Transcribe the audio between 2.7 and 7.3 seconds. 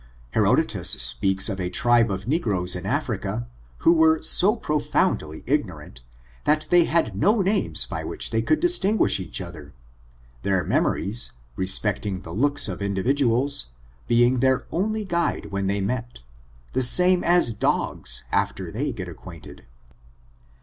in Africa, who were so profoundly ignorant, that they had